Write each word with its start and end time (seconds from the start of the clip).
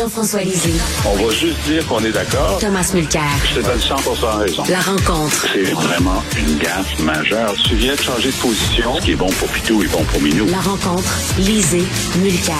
Jean-François 0.00 0.40
Lisée. 0.40 0.72
On 1.04 1.14
va 1.14 1.30
juste 1.30 1.62
dire 1.66 1.86
qu'on 1.86 2.02
est 2.02 2.12
d'accord. 2.12 2.58
Thomas 2.58 2.90
Mulcair. 2.94 3.20
Je 3.50 3.60
te 3.60 3.66
donne 3.66 3.78
100 3.78 3.96
raison. 4.38 4.62
La 4.70 4.80
rencontre. 4.80 5.46
C'est 5.52 5.72
vraiment 5.72 6.22
une 6.38 6.56
gaffe 6.56 6.98
majeure. 7.00 7.52
Tu 7.68 7.74
viens 7.74 7.94
de 7.94 8.00
changer 8.00 8.30
de 8.30 8.36
position. 8.36 8.96
Ce 8.96 9.04
qui 9.04 9.10
est 9.12 9.16
bon 9.16 9.28
pour 9.28 9.48
Pitou 9.48 9.82
est 9.82 9.88
bon 9.88 10.02
pour 10.04 10.22
Minou. 10.22 10.46
La 10.46 10.60
rencontre. 10.60 11.18
Lisée. 11.38 11.84
Mulcair. 12.16 12.56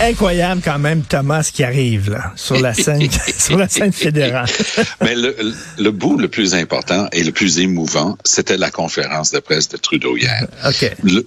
Incroyable 0.00 0.62
quand 0.64 0.78
même, 0.78 1.02
Thomas, 1.02 1.50
qui 1.52 1.62
arrive 1.62 2.10
là, 2.10 2.32
sur 2.36 2.58
la 2.58 2.72
scène, 2.72 3.06
sur 3.38 3.58
la 3.58 3.68
scène 3.68 3.92
fédérale. 3.92 4.48
Mais 5.02 5.14
le, 5.14 5.36
le, 5.78 5.90
bout 5.90 6.16
le 6.16 6.28
plus 6.28 6.54
important 6.54 7.06
et 7.12 7.22
le 7.22 7.32
plus 7.32 7.58
émouvant, 7.58 8.16
c'était 8.24 8.56
la 8.56 8.70
conférence 8.70 9.30
de 9.30 9.40
presse 9.40 9.68
de 9.68 9.76
Trudeau 9.76 10.16
hier. 10.16 10.46
OK. 10.66 10.90
Le, 11.02 11.26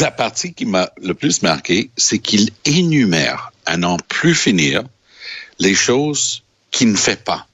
la 0.00 0.10
partie 0.10 0.52
qui 0.52 0.66
m'a 0.66 0.90
le 1.02 1.14
plus 1.14 1.40
marqué, 1.42 1.90
c'est 1.96 2.18
qu'il 2.18 2.50
énumère 2.66 3.52
à 3.66 3.76
n'en 3.76 3.98
plus 3.98 4.34
finir 4.34 4.84
les 5.58 5.74
choses 5.74 6.42
qu'il 6.70 6.90
ne 6.90 6.96
fait 6.96 7.22
pas. 7.22 7.46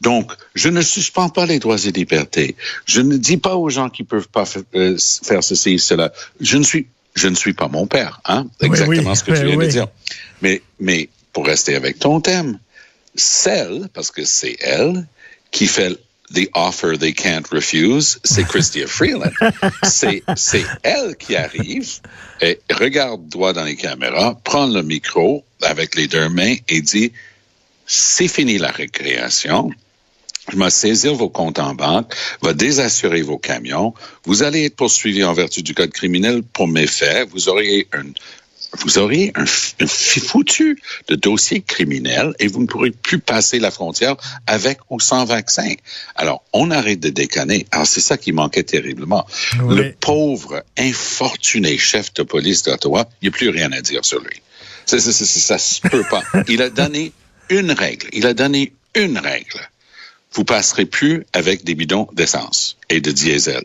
Donc, 0.00 0.32
je 0.54 0.68
ne 0.68 0.82
suspends 0.82 1.30
pas 1.30 1.46
les 1.46 1.58
droits 1.58 1.78
et 1.78 1.90
libertés. 1.90 2.56
Je 2.84 3.00
ne 3.00 3.16
dis 3.16 3.38
pas 3.38 3.56
aux 3.56 3.70
gens 3.70 3.88
qui 3.88 4.04
peuvent 4.04 4.28
pas 4.28 4.44
euh, 4.74 4.96
faire 5.24 5.42
ceci, 5.42 5.78
cela. 5.78 6.12
Je 6.40 6.58
ne 6.58 6.64
suis 6.64 6.86
je 7.14 7.28
ne 7.28 7.34
suis 7.34 7.54
pas 7.54 7.68
mon 7.68 7.86
père, 7.86 8.20
hein? 8.26 8.46
Exactement 8.60 9.14
ce 9.14 9.24
que 9.24 9.32
tu 9.32 9.46
viens 9.46 9.56
de 9.56 9.66
dire. 9.66 9.88
Mais, 10.42 10.60
mais 10.78 11.08
pour 11.32 11.46
rester 11.46 11.74
avec 11.74 11.98
ton 11.98 12.20
thème, 12.20 12.58
celle, 13.14 13.88
parce 13.94 14.10
que 14.10 14.24
c'est 14.26 14.56
elle, 14.60 15.06
qui 15.50 15.66
fait 15.66 15.98
the 16.32 16.48
offer 16.54 16.96
they 16.96 17.12
can't 17.12 17.50
refuse, 17.52 18.18
c'est 18.24 18.44
Christia 18.48 18.86
Freeland. 18.86 19.32
c'est, 19.82 20.22
c'est 20.36 20.64
elle 20.82 21.16
qui 21.16 21.36
arrive 21.36 22.00
et 22.40 22.58
regarde 22.70 23.28
droit 23.28 23.52
dans 23.52 23.64
les 23.64 23.76
caméras, 23.76 24.38
prend 24.44 24.66
le 24.66 24.82
micro 24.82 25.44
avec 25.62 25.94
les 25.94 26.08
deux 26.08 26.28
mains 26.28 26.56
et 26.68 26.80
dit, 26.82 27.12
c'est 27.86 28.28
fini 28.28 28.58
la 28.58 28.70
récréation 28.70 29.70
je 30.52 30.56
vais 30.56 30.70
saisir 30.70 31.14
vos 31.14 31.28
comptes 31.28 31.58
en 31.58 31.74
banque, 31.74 32.14
va 32.42 32.52
désassurer 32.52 33.22
vos 33.22 33.38
camions. 33.38 33.94
Vous 34.24 34.42
allez 34.42 34.66
être 34.66 34.76
poursuivi 34.76 35.24
en 35.24 35.32
vertu 35.32 35.62
du 35.62 35.74
code 35.74 35.90
criminel 35.90 36.42
pour 36.42 36.68
méfaits. 36.68 37.28
Vous 37.30 37.48
aurez 37.48 37.88
un, 37.92 38.04
vous 38.78 38.98
aurez 38.98 39.32
un, 39.34 39.44
foutu 39.86 40.80
de 41.08 41.14
dossier 41.14 41.60
criminel 41.60 42.34
et 42.38 42.46
vous 42.46 42.60
ne 42.60 42.66
pourrez 42.66 42.90
plus 42.90 43.18
passer 43.18 43.58
la 43.58 43.70
frontière 43.70 44.16
avec 44.46 44.78
ou 44.90 45.00
sans 45.00 45.24
vaccin. 45.24 45.74
Alors, 46.14 46.44
on 46.52 46.70
arrête 46.70 47.00
de 47.00 47.10
déconner. 47.10 47.66
Alors, 47.70 47.86
c'est 47.86 48.00
ça 48.00 48.16
qui 48.16 48.32
manquait 48.32 48.62
terriblement. 48.62 49.26
Le 49.68 49.92
pauvre, 49.92 50.62
infortuné 50.76 51.78
chef 51.78 52.12
de 52.14 52.22
police 52.22 52.62
d'Ottawa, 52.62 53.08
il 53.20 53.28
n'y 53.28 53.34
a 53.34 53.36
plus 53.36 53.50
rien 53.50 53.72
à 53.72 53.80
dire 53.80 54.04
sur 54.04 54.20
lui. 54.20 54.42
Ça, 54.84 54.98
ça, 54.98 55.12
ça, 55.12 55.24
ça 55.24 55.58
se 55.58 55.80
peut 55.80 56.04
pas. 56.08 56.22
Il 56.48 56.62
a 56.62 56.70
donné 56.70 57.12
une 57.50 57.72
règle. 57.72 58.08
Il 58.12 58.26
a 58.26 58.34
donné 58.34 58.72
une 58.94 59.18
règle 59.18 59.68
vous 60.36 60.44
passerez 60.44 60.84
plus 60.84 61.24
avec 61.32 61.64
des 61.64 61.74
bidons 61.74 62.08
d'essence 62.12 62.76
et 62.90 63.00
de 63.00 63.10
diesel. 63.10 63.64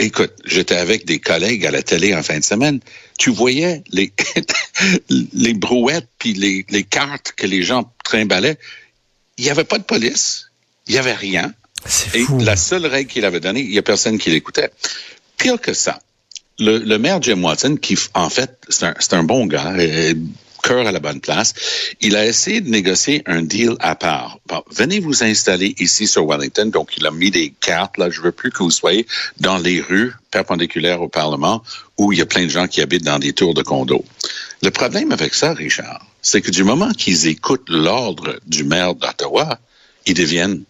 Écoute, 0.00 0.32
j'étais 0.46 0.76
avec 0.76 1.04
des 1.04 1.18
collègues 1.18 1.66
à 1.66 1.70
la 1.70 1.82
télé 1.82 2.14
en 2.14 2.22
fin 2.22 2.38
de 2.38 2.44
semaine. 2.44 2.80
Tu 3.18 3.30
voyais 3.30 3.84
les, 3.92 4.12
les 5.34 5.52
brouettes 5.52 6.08
puis 6.18 6.32
les, 6.32 6.64
les 6.70 6.84
cartes 6.84 7.32
que 7.36 7.46
les 7.46 7.62
gens 7.62 7.92
trimbalaient. 8.02 8.58
Il 9.36 9.44
n'y 9.44 9.50
avait 9.50 9.64
pas 9.64 9.76
de 9.76 9.84
police. 9.84 10.46
Il 10.86 10.92
n'y 10.92 10.98
avait 10.98 11.14
rien. 11.14 11.52
Et 12.14 12.24
la 12.40 12.56
seule 12.56 12.86
règle 12.86 13.10
qu'il 13.10 13.26
avait 13.26 13.40
donnée, 13.40 13.60
il 13.60 13.70
n'y 13.70 13.78
a 13.78 13.82
personne 13.82 14.18
qui 14.18 14.30
l'écoutait. 14.30 14.70
Pire 15.36 15.60
que 15.60 15.74
ça, 15.74 15.98
le, 16.58 16.78
le, 16.78 16.98
maire 16.98 17.20
Jim 17.20 17.42
Watson, 17.42 17.76
qui 17.80 17.98
en 18.14 18.30
fait, 18.30 18.58
c'est 18.68 18.84
un, 18.84 19.18
un, 19.18 19.22
bon 19.22 19.46
gars, 19.46 19.74
cœur 20.62 20.86
à 20.86 20.92
la 20.92 21.00
bonne 21.00 21.20
place. 21.20 21.54
Il 22.00 22.16
a 22.16 22.26
essayé 22.26 22.60
de 22.60 22.68
négocier 22.68 23.22
un 23.26 23.42
deal 23.42 23.74
à 23.80 23.94
part. 23.94 24.38
venez 24.70 25.00
vous 25.00 25.24
installer 25.24 25.74
ici 25.78 26.06
sur 26.06 26.26
Wellington. 26.26 26.66
Donc, 26.66 26.96
il 26.96 27.06
a 27.06 27.10
mis 27.10 27.30
des 27.30 27.52
cartes. 27.60 27.98
Là, 27.98 28.10
je 28.10 28.20
veux 28.20 28.32
plus 28.32 28.50
que 28.50 28.62
vous 28.62 28.70
soyez 28.70 29.06
dans 29.38 29.58
les 29.58 29.80
rues 29.80 30.12
perpendiculaires 30.30 31.02
au 31.02 31.08
Parlement 31.08 31.62
où 31.98 32.12
il 32.12 32.18
y 32.18 32.22
a 32.22 32.26
plein 32.26 32.44
de 32.44 32.50
gens 32.50 32.68
qui 32.68 32.80
habitent 32.80 33.04
dans 33.04 33.18
des 33.18 33.32
tours 33.32 33.54
de 33.54 33.62
condos. 33.62 34.04
Le 34.62 34.70
problème 34.70 35.12
avec 35.12 35.34
ça, 35.34 35.54
Richard, 35.54 36.06
c'est 36.22 36.40
que 36.40 36.50
du 36.50 36.64
moment 36.64 36.90
qu'ils 36.92 37.26
écoutent 37.26 37.68
l'ordre 37.68 38.38
du 38.46 38.64
maire 38.64 38.94
d'Ottawa, 38.94 39.58
ils 40.06 40.14
deviennent 40.14 40.64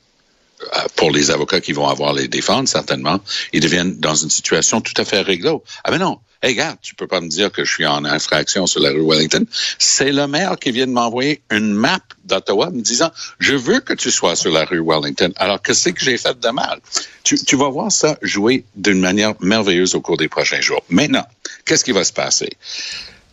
euh, 0.62 0.81
pour 0.97 1.10
les 1.10 1.31
avocats 1.31 1.60
qui 1.60 1.72
vont 1.72 1.88
avoir 1.88 2.12
les 2.12 2.28
défendre, 2.28 2.69
certainement, 2.69 3.20
ils 3.53 3.60
deviennent 3.60 3.98
dans 3.98 4.14
une 4.14 4.31
situation 4.31 4.81
tout 4.81 4.93
à 4.97 5.04
fait 5.04 5.22
réglo. 5.22 5.64
Ah 5.84 5.91
ben 5.91 5.98
non, 5.98 6.19
Hey, 6.42 6.52
regarde, 6.52 6.78
tu 6.80 6.94
peux 6.94 7.06
pas 7.06 7.20
me 7.20 7.28
dire 7.28 7.52
que 7.52 7.64
je 7.64 7.70
suis 7.70 7.84
en 7.84 8.02
infraction 8.06 8.66
sur 8.66 8.80
la 8.80 8.88
rue 8.88 9.06
Wellington. 9.06 9.44
C'est 9.78 10.10
le 10.10 10.26
maire 10.26 10.58
qui 10.58 10.70
vient 10.70 10.86
de 10.86 10.92
m'envoyer 10.92 11.42
une 11.50 11.74
map 11.74 12.00
d'Ottawa 12.24 12.70
me 12.70 12.80
disant, 12.80 13.10
je 13.38 13.54
veux 13.54 13.80
que 13.80 13.92
tu 13.92 14.10
sois 14.10 14.36
sur 14.36 14.50
la 14.50 14.64
rue 14.64 14.80
Wellington. 14.82 15.34
Alors, 15.36 15.60
que 15.60 15.74
c'est 15.74 15.92
que 15.92 16.00
j'ai 16.00 16.16
fait 16.16 16.40
de 16.40 16.48
mal? 16.48 16.80
Tu, 17.24 17.38
tu 17.38 17.56
vas 17.56 17.68
voir 17.68 17.92
ça 17.92 18.16
jouer 18.22 18.64
d'une 18.74 19.00
manière 19.00 19.34
merveilleuse 19.40 19.94
au 19.94 20.00
cours 20.00 20.16
des 20.16 20.28
prochains 20.28 20.62
jours. 20.62 20.82
Maintenant, 20.88 21.26
qu'est-ce 21.66 21.84
qui 21.84 21.92
va 21.92 22.04
se 22.04 22.12
passer? 22.14 22.48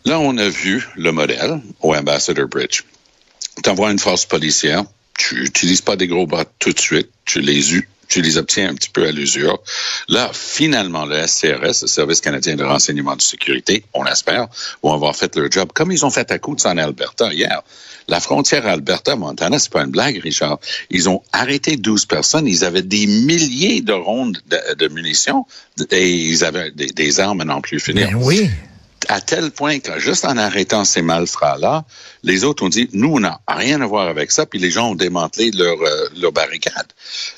Là, 0.04 0.20
on 0.20 0.36
a 0.36 0.50
vu 0.50 0.86
le 0.96 1.10
modèle 1.10 1.62
au 1.80 1.94
Ambassador 1.94 2.46
Bridge. 2.46 2.82
Tu 3.64 3.70
envoies 3.70 3.90
une 3.90 3.98
force 3.98 4.26
policière, 4.26 4.84
tu 5.18 5.36
n'utilises 5.36 5.80
pas 5.80 5.96
des 5.96 6.08
gros 6.08 6.26
bras 6.26 6.44
tout 6.58 6.74
de 6.74 6.78
suite, 6.78 7.08
tu 7.24 7.40
les 7.40 7.72
tu 8.08 8.22
les 8.22 8.38
obtiens 8.38 8.70
un 8.70 8.74
petit 8.74 8.90
peu 8.90 9.06
à 9.06 9.12
l'usure. 9.12 9.58
Là, 10.08 10.30
finalement, 10.32 11.04
le 11.04 11.26
SCRS, 11.26 11.82
le 11.82 11.88
Service 11.88 12.20
canadien 12.20 12.56
de 12.56 12.64
renseignement 12.64 13.16
de 13.16 13.22
sécurité, 13.22 13.84
on 13.94 14.02
l'espère, 14.02 14.48
vont 14.82 14.92
avoir 14.92 15.14
fait 15.14 15.34
leur 15.36 15.50
job, 15.50 15.70
comme 15.74 15.92
ils 15.92 16.04
ont 16.04 16.10
fait 16.10 16.30
à 16.30 16.38
Coutts 16.38 16.66
en 16.66 16.78
Alberta 16.78 17.32
hier. 17.32 17.62
La 18.08 18.20
frontière 18.20 18.66
Alberta-Montana, 18.66 19.58
c'est 19.58 19.70
pas 19.70 19.84
une 19.84 19.90
blague, 19.90 20.18
Richard. 20.22 20.58
Ils 20.90 21.10
ont 21.10 21.22
arrêté 21.32 21.76
12 21.76 22.06
personnes. 22.06 22.46
Ils 22.46 22.64
avaient 22.64 22.82
des 22.82 23.06
milliers 23.06 23.82
de 23.82 23.92
rondes 23.92 24.38
de, 24.48 24.88
munitions 24.88 25.46
et 25.90 26.10
ils 26.10 26.42
avaient 26.42 26.70
des, 26.70 27.20
armes 27.20 27.42
à 27.42 27.44
n'en 27.44 27.60
plus 27.60 27.80
finir. 27.80 28.08
Ben 28.08 28.16
oui 28.16 28.48
à 29.08 29.20
tel 29.20 29.50
point 29.50 29.78
que 29.78 29.98
juste 29.98 30.24
en 30.24 30.36
arrêtant 30.36 30.84
ces 30.84 31.02
malfrats-là, 31.02 31.84
les 32.22 32.44
autres 32.44 32.64
ont 32.64 32.68
dit, 32.68 32.88
nous, 32.92 33.14
on 33.14 33.20
n'a 33.20 33.40
rien 33.48 33.80
à 33.80 33.86
voir 33.86 34.08
avec 34.08 34.30
ça, 34.30 34.44
puis 34.44 34.58
les 34.58 34.70
gens 34.70 34.90
ont 34.90 34.94
démantelé 34.94 35.50
leur, 35.52 35.80
euh, 35.80 36.08
leur 36.16 36.32
barricade. 36.32 36.86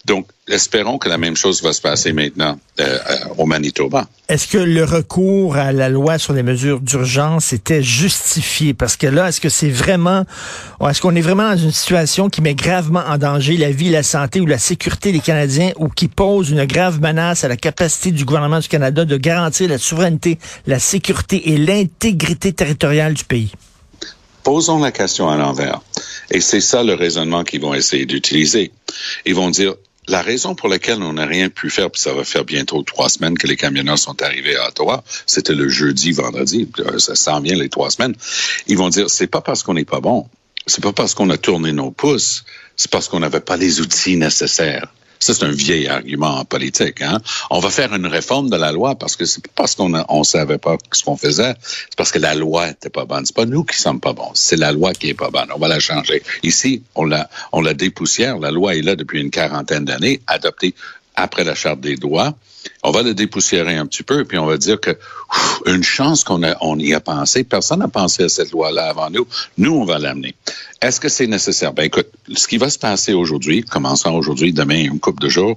Donc, 0.04 0.26
espérons 0.48 0.98
que 0.98 1.08
la 1.08 1.18
même 1.18 1.36
chose 1.36 1.62
va 1.62 1.72
se 1.72 1.80
passer 1.80 2.12
maintenant 2.12 2.58
euh, 2.80 2.98
au 3.38 3.46
Manitoba. 3.46 4.08
Est-ce 4.28 4.46
que 4.46 4.58
le 4.58 4.84
recours 4.84 5.56
à 5.56 5.72
la 5.72 5.88
loi 5.88 6.18
sur 6.18 6.32
les 6.32 6.42
mesures 6.42 6.80
d'urgence 6.80 7.52
était 7.52 7.82
justifié? 7.82 8.74
Parce 8.74 8.96
que 8.96 9.06
là, 9.06 9.28
est-ce 9.28 9.40
que 9.40 9.48
c'est 9.48 9.70
vraiment, 9.70 10.24
est-ce 10.88 11.00
qu'on 11.00 11.14
est 11.14 11.20
vraiment 11.20 11.50
dans 11.50 11.56
une 11.56 11.72
situation 11.72 12.28
qui 12.30 12.42
met 12.42 12.54
gravement 12.54 13.02
en 13.06 13.18
danger 13.18 13.56
la 13.56 13.70
vie, 13.70 13.90
la 13.90 14.02
santé 14.02 14.40
ou 14.40 14.46
la 14.46 14.58
sécurité 14.58 15.12
des 15.12 15.20
Canadiens 15.20 15.72
ou 15.76 15.88
qui 15.88 16.08
pose 16.08 16.50
une 16.50 16.64
grave 16.64 17.00
menace 17.00 17.44
à 17.44 17.48
la 17.48 17.56
capacité 17.56 18.10
du 18.10 18.24
gouvernement 18.24 18.60
du 18.60 18.68
Canada 18.68 19.04
de 19.04 19.16
garantir 19.16 19.68
la 19.68 19.78
souveraineté, 19.78 20.38
la 20.66 20.78
sécurité 20.78 21.50
et 21.50 21.58
l'intégrité 21.58 22.52
territoriale 22.52 23.14
du 23.14 23.24
pays? 23.24 23.52
Posons 24.42 24.80
la 24.80 24.90
question 24.90 25.28
à 25.28 25.36
l'envers. 25.36 25.80
Et 26.30 26.40
c'est 26.40 26.60
ça 26.60 26.82
le 26.82 26.94
raisonnement 26.94 27.44
qu'ils 27.44 27.60
vont 27.60 27.74
essayer 27.74 28.06
d'utiliser. 28.06 28.70
Ils 29.26 29.34
vont 29.34 29.50
dire, 29.50 29.74
la 30.10 30.22
raison 30.22 30.54
pour 30.54 30.68
laquelle 30.68 31.02
on 31.02 31.14
n'a 31.14 31.24
rien 31.24 31.48
pu 31.48 31.70
faire, 31.70 31.90
puis 31.90 32.02
ça 32.02 32.12
va 32.12 32.24
faire 32.24 32.44
bientôt 32.44 32.82
trois 32.82 33.08
semaines 33.08 33.38
que 33.38 33.46
les 33.46 33.56
camionneurs 33.56 33.98
sont 33.98 34.20
arrivés 34.22 34.56
à 34.56 34.68
Ottawa, 34.68 35.04
c'était 35.24 35.54
le 35.54 35.68
jeudi, 35.68 36.10
vendredi, 36.10 36.68
ça 36.98 37.14
s'en 37.14 37.40
vient 37.40 37.56
les 37.56 37.68
trois 37.68 37.90
semaines, 37.90 38.14
ils 38.66 38.76
vont 38.76 38.88
dire, 38.88 39.08
c'est 39.08 39.28
pas 39.28 39.40
parce 39.40 39.62
qu'on 39.62 39.74
n'est 39.74 39.84
pas 39.84 40.00
bon, 40.00 40.28
c'est 40.66 40.82
pas 40.82 40.92
parce 40.92 41.14
qu'on 41.14 41.30
a 41.30 41.38
tourné 41.38 41.72
nos 41.72 41.92
pouces, 41.92 42.44
c'est 42.76 42.90
parce 42.90 43.08
qu'on 43.08 43.20
n'avait 43.20 43.40
pas 43.40 43.56
les 43.56 43.80
outils 43.80 44.16
nécessaires. 44.16 44.88
Ça, 45.20 45.34
c'est 45.34 45.44
un 45.44 45.52
vieil 45.52 45.86
argument 45.86 46.38
en 46.38 46.44
politique. 46.44 47.02
Hein? 47.02 47.20
On 47.50 47.60
va 47.60 47.70
faire 47.70 47.94
une 47.94 48.06
réforme 48.06 48.48
de 48.50 48.56
la 48.56 48.72
loi 48.72 48.94
parce 48.96 49.16
que 49.16 49.26
c'est 49.26 49.46
pas 49.48 49.50
parce 49.60 49.74
qu'on 49.74 49.92
on 50.08 50.24
savait 50.24 50.56
pas 50.56 50.78
ce 50.90 51.04
qu'on 51.04 51.16
faisait, 51.16 51.54
c'est 51.62 51.96
parce 51.96 52.10
que 52.10 52.18
la 52.18 52.34
loi 52.34 52.70
était 52.70 52.88
pas 52.88 53.04
bonne. 53.04 53.26
C'est 53.26 53.36
pas 53.36 53.44
nous 53.44 53.62
qui 53.62 53.76
sommes 53.76 54.00
pas 54.00 54.14
bons, 54.14 54.30
c'est 54.34 54.56
la 54.56 54.72
loi 54.72 54.94
qui 54.94 55.10
est 55.10 55.14
pas 55.14 55.30
bonne. 55.30 55.48
On 55.54 55.58
va 55.58 55.68
la 55.68 55.78
changer. 55.78 56.22
Ici, 56.42 56.82
on 56.94 57.04
la, 57.04 57.28
on 57.52 57.60
la 57.60 57.74
dépoussière. 57.74 58.38
La 58.38 58.50
loi 58.50 58.74
est 58.74 58.82
là 58.82 58.96
depuis 58.96 59.20
une 59.20 59.30
quarantaine 59.30 59.84
d'années, 59.84 60.22
adoptée 60.26 60.74
après 61.22 61.44
la 61.44 61.54
charte 61.54 61.80
des 61.80 61.96
droits. 61.96 62.34
On 62.82 62.90
va 62.90 63.02
le 63.02 63.14
dépoussiérer 63.14 63.76
un 63.76 63.86
petit 63.86 64.02
peu, 64.02 64.24
puis 64.24 64.38
on 64.38 64.46
va 64.46 64.56
dire 64.56 64.80
que 64.80 64.96
une 65.66 65.82
chance 65.82 66.24
qu'on 66.24 66.42
on 66.60 66.78
y 66.78 66.94
a 66.94 67.00
pensé. 67.00 67.44
Personne 67.44 67.80
n'a 67.80 67.88
pensé 67.88 68.24
à 68.24 68.28
cette 68.28 68.50
loi-là 68.50 68.88
avant 68.88 69.10
nous. 69.10 69.26
Nous, 69.56 69.72
on 69.72 69.84
va 69.84 69.98
l'amener. 69.98 70.34
Est-ce 70.82 71.00
que 71.00 71.08
c'est 71.08 71.26
nécessaire? 71.26 71.72
Ben 71.72 71.84
écoute, 71.84 72.08
ce 72.34 72.46
qui 72.48 72.58
va 72.58 72.70
se 72.70 72.78
passer 72.78 73.12
aujourd'hui, 73.12 73.62
commençant 73.62 74.14
aujourd'hui, 74.14 74.52
demain, 74.52 74.84
une 74.84 75.00
couple 75.00 75.22
de 75.22 75.28
jours, 75.28 75.56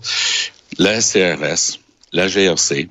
la 0.77 1.01
SCRS, 1.01 1.79
la 2.11 2.27
GRC, 2.27 2.89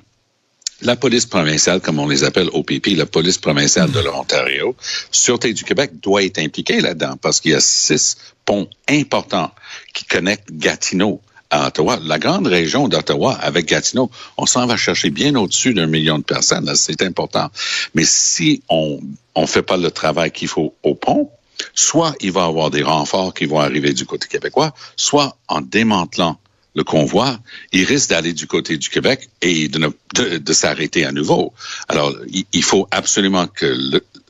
la 0.81 0.95
police 0.95 1.25
provinciale, 1.25 1.79
comme 1.79 1.99
on 1.99 2.07
les 2.07 2.23
appelle 2.23 2.49
OPP, 2.51 2.87
la 2.97 3.05
police 3.05 3.37
provinciale 3.37 3.91
de 3.91 3.99
l'Ontario, 3.99 4.75
Sûreté 5.11 5.53
du 5.53 5.63
Québec 5.63 5.91
doit 6.01 6.23
être 6.23 6.39
impliquée 6.39 6.81
là-dedans 6.81 7.15
parce 7.21 7.39
qu'il 7.39 7.51
y 7.51 7.55
a 7.55 7.61
six 7.61 8.17
ponts 8.45 8.67
importants 8.89 9.51
qui 9.93 10.05
connectent 10.05 10.51
Gatineau 10.51 11.21
à 11.53 11.67
Ottawa. 11.67 11.99
La 12.03 12.19
grande 12.19 12.47
région 12.47 12.87
d'Ottawa 12.87 13.33
avec 13.35 13.67
Gatineau, 13.67 14.09
on 14.37 14.45
s'en 14.45 14.65
va 14.65 14.75
chercher 14.75 15.11
bien 15.11 15.35
au-dessus 15.35 15.73
d'un 15.73 15.87
million 15.87 16.17
de 16.17 16.23
personnes. 16.23 16.69
C'est 16.75 17.01
important. 17.03 17.49
Mais 17.93 18.03
si 18.05 18.63
on 18.69 18.99
on 19.35 19.47
fait 19.47 19.63
pas 19.63 19.77
le 19.77 19.91
travail 19.91 20.31
qu'il 20.31 20.47
faut 20.47 20.75
au 20.83 20.95
pont, 20.95 21.29
soit 21.73 22.15
il 22.21 22.31
va 22.31 22.41
y 22.41 22.47
avoir 22.47 22.69
des 22.69 22.83
renforts 22.83 23.33
qui 23.33 23.45
vont 23.45 23.59
arriver 23.59 23.93
du 23.93 24.05
côté 24.05 24.27
québécois, 24.27 24.73
soit 24.95 25.37
en 25.47 25.61
démantelant 25.61 26.37
le 26.75 26.83
convoi, 26.83 27.39
il 27.71 27.83
risque 27.83 28.09
d'aller 28.09 28.33
du 28.33 28.47
côté 28.47 28.77
du 28.77 28.89
Québec 28.89 29.29
et 29.41 29.67
de, 29.67 29.93
de, 30.15 30.37
de 30.37 30.53
s'arrêter 30.53 31.05
à 31.05 31.11
nouveau. 31.11 31.53
Alors, 31.87 32.11
il, 32.27 32.45
il 32.51 32.63
faut 32.63 32.87
absolument 32.89 33.45
que 33.47 33.77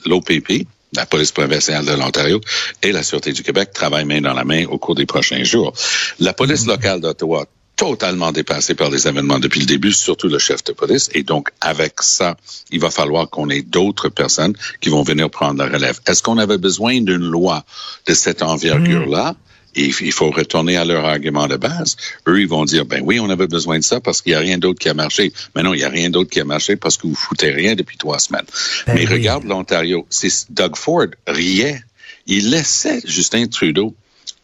l'OPP, 0.05 0.67
la 0.95 1.05
police 1.05 1.31
provinciale 1.31 1.85
de 1.85 1.93
l'Ontario 1.93 2.39
et 2.81 2.91
la 2.91 3.03
Sûreté 3.03 3.31
du 3.33 3.43
Québec 3.43 3.71
travaillent 3.73 4.05
main 4.05 4.21
dans 4.21 4.33
la 4.33 4.43
main 4.43 4.65
au 4.67 4.77
cours 4.77 4.95
des 4.95 5.05
prochains 5.05 5.43
jours. 5.43 5.73
La 6.19 6.33
police 6.33 6.65
locale 6.65 7.01
d'Ottawa 7.01 7.45
totalement 7.75 8.31
dépassée 8.31 8.75
par 8.75 8.89
les 8.89 9.07
événements 9.07 9.39
depuis 9.39 9.59
le 9.59 9.65
début, 9.65 9.91
surtout 9.91 10.27
le 10.27 10.37
chef 10.37 10.63
de 10.63 10.73
police. 10.73 11.09
Et 11.13 11.23
donc, 11.23 11.49
avec 11.59 12.01
ça, 12.01 12.37
il 12.71 12.79
va 12.79 12.91
falloir 12.91 13.29
qu'on 13.29 13.49
ait 13.49 13.63
d'autres 13.63 14.09
personnes 14.09 14.55
qui 14.79 14.89
vont 14.89 15.03
venir 15.03 15.29
prendre 15.29 15.57
la 15.57 15.65
relève. 15.65 15.99
Est-ce 16.05 16.21
qu'on 16.21 16.37
avait 16.37 16.59
besoin 16.59 17.01
d'une 17.01 17.27
loi 17.27 17.65
de 18.07 18.13
cette 18.13 18.43
envergure-là? 18.43 19.35
Et 19.75 19.91
il 20.01 20.11
faut 20.11 20.29
retourner 20.29 20.77
à 20.77 20.85
leur 20.85 21.05
argument 21.05 21.47
de 21.47 21.55
base. 21.55 21.97
Eux, 22.27 22.41
ils 22.41 22.47
vont 22.47 22.65
dire, 22.65 22.85
ben 22.85 23.01
oui, 23.03 23.19
on 23.19 23.29
avait 23.29 23.47
besoin 23.47 23.79
de 23.79 23.83
ça 23.83 23.99
parce 23.99 24.21
qu'il 24.21 24.31
n'y 24.31 24.35
a 24.35 24.39
rien 24.39 24.57
d'autre 24.57 24.79
qui 24.79 24.89
a 24.89 24.93
marché. 24.93 25.33
Mais 25.55 25.63
non, 25.63 25.73
il 25.73 25.77
n'y 25.77 25.83
a 25.83 25.89
rien 25.89 26.09
d'autre 26.09 26.29
qui 26.29 26.39
a 26.39 26.45
marché 26.45 26.75
parce 26.75 26.97
que 26.97 27.07
vous 27.07 27.15
foutez 27.15 27.51
rien 27.51 27.75
depuis 27.75 27.97
trois 27.97 28.19
semaines. 28.19 28.45
Ben 28.87 28.95
Mais 28.95 29.05
regarde 29.05 29.45
l'Ontario. 29.45 30.05
C'est 30.09 30.51
Doug 30.51 30.75
Ford 30.75 31.07
riait. 31.27 31.81
Il 32.27 32.51
laissait 32.51 33.01
Justin 33.05 33.47
Trudeau 33.47 33.95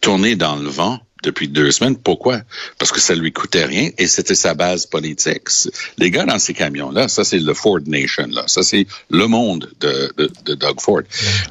tourner 0.02 0.36
dans 0.36 0.56
le 0.56 0.70
vent 0.70 1.00
depuis 1.24 1.48
deux 1.48 1.72
semaines. 1.72 1.98
Pourquoi? 1.98 2.42
Parce 2.78 2.92
que 2.92 3.00
ça 3.00 3.16
lui 3.16 3.31
coûtait 3.31 3.66
rien 3.66 3.90
et 3.98 4.08
c'était 4.08 4.36
sa 4.36 4.54
base 4.54 4.86
politique. 4.86 5.50
Les 5.98 6.12
gars 6.12 6.26
dans 6.26 6.40
ces 6.40 6.54
camions-là, 6.54 7.08
ça 7.08 7.24
c'est 7.24 7.40
le 7.40 7.54
Ford 7.54 7.80
Nation, 7.86 8.28
là. 8.31 8.44
Ça 8.48 8.64
c'est 8.64 8.88
le 9.10 9.28
monde 9.28 9.70
de, 9.80 10.14
de, 10.18 10.31
de 10.46 10.56
Doug 10.56 10.80
Ford. 10.80 11.02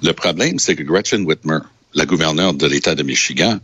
Le 0.02 0.12
problème, 0.12 0.58
c'est 0.58 0.74
que 0.74 0.82
Gretchen 0.82 1.24
Whitmer, 1.24 1.58
la 1.94 2.06
gouverneure 2.06 2.54
de 2.54 2.66
l'État 2.66 2.94
de 2.94 3.02
Michigan, 3.02 3.58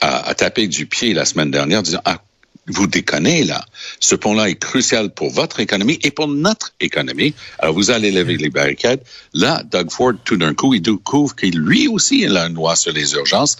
a, 0.00 0.34
tapé 0.34 0.68
du 0.68 0.86
pied 0.86 1.12
la 1.12 1.24
semaine 1.24 1.50
dernière 1.50 1.80
en 1.80 1.82
disant, 1.82 2.00
ah, 2.04 2.22
vous 2.66 2.86
déconnez 2.86 3.44
là. 3.44 3.64
Ce 3.98 4.14
pont-là 4.14 4.50
est 4.50 4.58
crucial 4.58 5.10
pour 5.10 5.30
votre 5.30 5.58
économie 5.58 5.98
et 6.02 6.10
pour 6.10 6.28
notre 6.28 6.74
économie. 6.80 7.34
Alors 7.58 7.74
vous 7.74 7.90
allez 7.90 8.10
lever 8.10 8.36
les 8.36 8.50
barricades. 8.50 9.00
Là, 9.32 9.62
Doug 9.70 9.90
Ford, 9.90 10.12
tout 10.24 10.36
d'un 10.36 10.54
coup, 10.54 10.74
il 10.74 10.82
découvre 10.82 11.34
qu'il 11.34 11.58
lui 11.58 11.88
aussi 11.88 12.20
il 12.20 12.36
a 12.36 12.46
une 12.46 12.54
loi 12.54 12.76
sur 12.76 12.92
les 12.92 13.14
urgences 13.14 13.56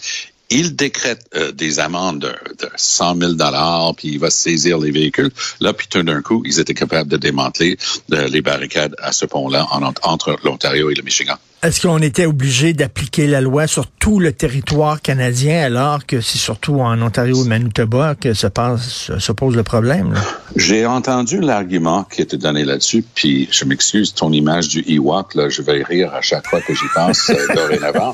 il 0.49 0.75
décrète 0.75 1.27
euh, 1.35 1.51
des 1.51 1.79
amendes 1.79 2.19
de, 2.19 2.29
de 2.57 2.69
100 2.75 3.17
000 3.17 3.33
dollars, 3.33 3.93
puis 3.95 4.09
il 4.09 4.19
va 4.19 4.29
saisir 4.29 4.79
les 4.79 4.91
véhicules. 4.91 5.31
Là, 5.59 5.73
puis 5.73 5.87
tout 5.87 6.03
d'un 6.03 6.21
coup, 6.21 6.43
ils 6.45 6.59
étaient 6.59 6.73
capables 6.73 7.09
de 7.09 7.17
démanteler 7.17 7.77
euh, 8.13 8.27
les 8.27 8.41
barricades 8.41 8.95
à 8.99 9.11
ce 9.11 9.25
pont-là 9.25 9.67
entre 10.01 10.37
l'Ontario 10.43 10.89
et 10.89 10.95
le 10.95 11.03
Michigan. 11.03 11.37
Est-ce 11.61 11.81
qu'on 11.81 11.97
était 11.97 12.25
obligé 12.25 12.71
d'appliquer 12.71 13.27
la 13.27 13.41
loi 13.41 13.67
sur 13.67 13.85
tout 13.85 14.21
le 14.21 14.31
territoire 14.31 15.01
canadien 15.01 15.61
alors 15.61 16.05
que 16.05 16.21
c'est 16.21 16.37
surtout 16.37 16.79
en 16.79 17.01
Ontario 17.01 17.43
et 17.43 17.47
Manitoba 17.49 18.15
que 18.15 18.33
se, 18.33 18.47
passe, 18.47 19.11
se 19.17 19.31
pose 19.33 19.57
le 19.57 19.63
problème? 19.63 20.13
J'ai 20.55 20.85
entendu 20.85 21.41
l'argument 21.41 22.05
qui 22.05 22.21
était 22.21 22.37
donné 22.37 22.63
là-dessus, 22.63 23.03
puis 23.13 23.49
je 23.51 23.65
m'excuse, 23.65 24.13
ton 24.13 24.31
image 24.31 24.69
du 24.69 24.85
Ewok, 24.87 25.35
là, 25.35 25.49
je 25.49 25.61
vais 25.61 25.83
rire 25.83 26.13
à 26.13 26.21
chaque 26.21 26.47
fois 26.47 26.61
que 26.61 26.73
j'y 26.73 26.87
pense 26.95 27.29
euh, 27.29 27.47
dorénavant. 27.53 28.13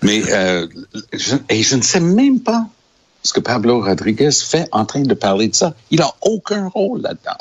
Mais 0.00 0.22
euh, 0.30 0.66
je, 1.12 1.36
et 1.50 1.62
je 1.62 1.76
ne 1.76 1.82
sais 1.82 2.00
même 2.00 2.40
pas 2.40 2.64
ce 3.22 3.34
que 3.34 3.40
Pablo 3.40 3.82
Rodriguez 3.82 4.30
fait 4.32 4.66
en 4.72 4.86
train 4.86 5.02
de 5.02 5.12
parler 5.12 5.48
de 5.48 5.54
ça. 5.54 5.74
Il 5.90 5.98
n'a 5.98 6.10
aucun 6.22 6.68
rôle 6.68 7.02
là-dedans. 7.02 7.36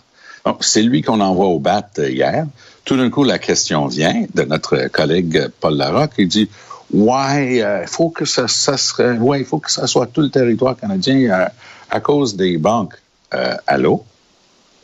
C'est 0.62 0.82
lui 0.82 1.02
qu'on 1.02 1.20
envoie 1.20 1.48
au 1.48 1.60
bat 1.60 1.88
hier. 1.98 2.46
Tout 2.86 2.98
d'un 2.98 3.10
coup, 3.10 3.24
la 3.24 3.40
question 3.40 3.88
vient 3.88 4.26
de 4.34 4.44
notre 4.44 4.88
collègue 4.88 5.50
Paul 5.60 5.76
Larocque. 5.76 6.14
Il 6.18 6.28
dit 6.28 6.50
Ouais, 6.92 7.62
euh, 7.62 7.82
il 7.82 7.88
faut 7.88 8.10
que 8.10 8.24
ça, 8.24 8.48
ça 8.48 8.78
serait, 8.78 9.18
ouais, 9.18 9.40
il 9.40 9.46
faut 9.46 9.60
que 9.60 9.70
ça 9.70 9.88
soit 9.88 10.08
tout 10.08 10.22
le 10.22 10.30
territoire 10.30 10.78
canadien 10.78 11.18
euh, 11.30 11.46
à 11.90 12.00
cause 12.00 12.36
des 12.36 12.58
banques. 12.58 12.96
Euh, 13.34 13.56
allô? 13.68 14.06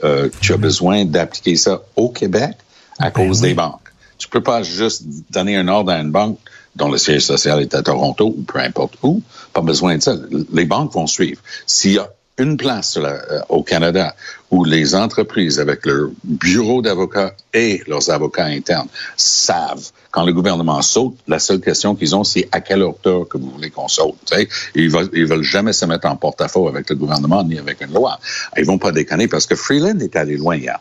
Euh, 0.03 0.29
tu 0.41 0.53
as 0.53 0.57
besoin 0.57 1.05
d'appliquer 1.05 1.55
ça 1.55 1.81
au 1.95 2.09
Québec 2.09 2.57
à 2.99 3.05
ben 3.05 3.11
cause 3.11 3.41
oui. 3.41 3.49
des 3.49 3.53
banques. 3.53 3.79
Tu 4.17 4.27
peux 4.27 4.43
pas 4.43 4.63
juste 4.63 5.03
donner 5.29 5.55
un 5.55 5.67
ordre 5.69 5.91
à 5.91 5.99
une 5.99 6.11
banque 6.11 6.37
dont 6.75 6.89
le 6.89 6.97
siège 6.97 7.25
social 7.25 7.61
est 7.61 7.73
à 7.73 7.83
Toronto 7.83 8.33
ou 8.37 8.43
peu 8.43 8.59
importe 8.59 8.97
où. 9.03 9.21
Pas 9.53 9.61
besoin 9.61 9.97
de 9.97 10.01
ça. 10.01 10.15
Les 10.51 10.65
banques 10.65 10.93
vont 10.93 11.07
suivre. 11.07 11.41
S'il 11.67 11.93
y 11.93 11.99
a 11.99 12.09
une 12.37 12.57
place 12.57 12.97
euh, 12.97 13.39
au 13.49 13.63
Canada 13.63 14.15
où 14.49 14.63
les 14.63 14.95
entreprises, 14.95 15.59
avec 15.59 15.85
leur 15.85 16.09
bureau 16.23 16.81
d'avocats 16.81 17.33
et 17.53 17.81
leurs 17.87 18.09
avocats 18.09 18.45
internes, 18.45 18.87
savent 19.15 19.91
quand 20.11 20.25
le 20.25 20.33
gouvernement 20.33 20.81
saute, 20.81 21.17
la 21.27 21.39
seule 21.39 21.59
question 21.59 21.95
qu'ils 21.95 22.15
ont, 22.15 22.23
c'est 22.23 22.47
à 22.51 22.61
quelle 22.61 22.83
hauteur 22.83 23.27
que 23.27 23.37
vous 23.37 23.49
voulez 23.49 23.69
qu'on 23.69 23.87
saute. 23.87 24.31
Ils 24.75 24.89
veulent, 24.89 25.09
ils 25.13 25.25
veulent 25.25 25.43
jamais 25.43 25.73
se 25.73 25.85
mettre 25.85 26.07
en 26.07 26.15
porte-à-faux 26.15 26.67
avec 26.67 26.89
le 26.89 26.95
gouvernement 26.95 27.43
ni 27.43 27.57
avec 27.57 27.81
une 27.81 27.93
loi. 27.93 28.19
Ils 28.57 28.65
vont 28.65 28.77
pas 28.77 28.91
déconner 28.91 29.27
parce 29.27 29.45
que 29.45 29.55
Freeland 29.55 29.99
est 29.99 30.15
allé 30.15 30.37
loin 30.37 30.55
hier. 30.55 30.79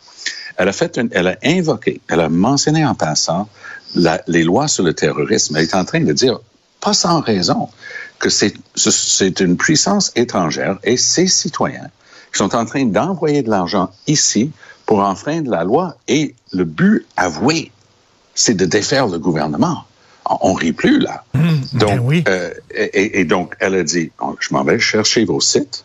Elle 0.59 0.69
a 0.69 0.73
fait 0.73 0.99
une, 0.99 1.09
elle 1.13 1.29
a 1.29 1.37
invoqué, 1.45 2.01
elle 2.09 2.21
a 2.21 2.29
mentionné 2.29 2.85
en 2.85 2.95
passant 2.95 3.49
les 4.27 4.43
lois 4.43 4.69
sur 4.69 4.85
le 4.85 4.93
terrorisme. 4.93 5.57
Elle 5.57 5.65
est 5.65 5.75
en 5.75 5.85
train 5.85 6.01
de 6.01 6.13
dire, 6.13 6.41
pas 6.81 6.93
sans 6.93 7.21
raison, 7.21 7.69
que 8.23 8.31
c'est 8.31 9.41
une 9.41 9.57
puissance 9.57 10.13
étrangère 10.15 10.79
et 10.85 10.97
ses 10.97 11.27
citoyens 11.27 11.91
qui 12.33 12.39
sont 12.39 12.55
en 12.55 12.65
train 12.65 12.85
d'envoyer 12.85 13.43
de 13.43 13.51
l'argent 13.51 13.91
ici 14.07 14.53
pour 14.87 15.01
enfreindre 15.01 15.51
la 15.51 15.65
loi 15.65 15.97
et 16.09 16.35
le 16.53 16.65
but 16.65 17.05
avoué, 17.17 17.73
c'est 18.35 18.55
de 18.55 18.65
défaire 18.65 19.09
le 19.09 19.19
gouvernement. 19.19 19.85
On 20.25 20.55
rit 20.55 20.73
plus 20.73 21.01
là. 21.01 21.25
Mmh, 21.35 21.41
donc, 21.75 21.89
ben 21.91 21.99
oui. 21.99 22.25
euh, 22.29 22.55
et, 22.71 23.21
et, 23.21 23.25
donc, 23.25 23.57
elle 23.59 23.75
a 23.75 23.83
dit, 23.83 24.13
je 24.39 24.55
m'en 24.55 24.63
vais 24.63 24.79
chercher 24.79 25.25
vos 25.25 25.41
sites. 25.41 25.85